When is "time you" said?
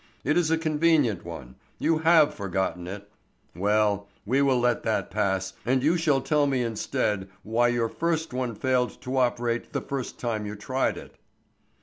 10.19-10.55